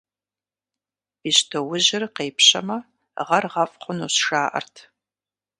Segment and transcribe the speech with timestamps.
[1.21, 2.77] Бещтоужьыр къепщэмэ,
[3.27, 4.75] гъэр гъэфӀ хъунущ, жаӀэрт.